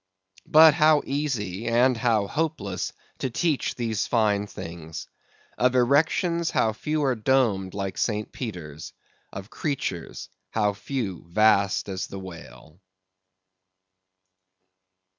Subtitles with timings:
[0.47, 5.07] But how easy and how hopeless to teach these fine things!
[5.59, 8.31] Of erections, how few are domed like St.
[8.31, 8.93] Peter's!
[9.31, 12.81] of creatures, how few vast as the whale!